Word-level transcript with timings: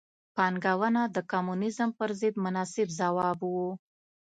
پانګونه 0.35 1.01
د 1.15 1.17
کمونیزم 1.31 1.89
پر 1.97 2.09
ضد 2.19 2.35
مناسب 2.45 2.87
ځواب 2.99 3.39
و. 3.53 3.53